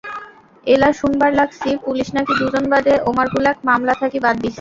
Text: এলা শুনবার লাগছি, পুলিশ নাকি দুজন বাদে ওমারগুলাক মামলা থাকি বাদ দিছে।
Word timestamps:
এলা 0.67 0.89
শুনবার 0.93 1.31
লাগছি, 1.33 1.69
পুলিশ 1.85 2.07
নাকি 2.13 2.33
দুজন 2.41 2.65
বাদে 2.71 2.93
ওমারগুলাক 3.09 3.57
মামলা 3.69 3.93
থাকি 4.01 4.17
বাদ 4.19 4.35
দিছে। 4.35 4.49